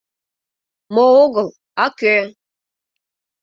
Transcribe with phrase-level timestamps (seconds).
[0.93, 1.47] Мо огыл,
[1.83, 2.17] а кӧ!